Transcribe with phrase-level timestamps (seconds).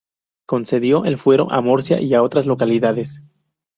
[0.47, 3.21] Concedió el fuero a Murcia y a otras localidades.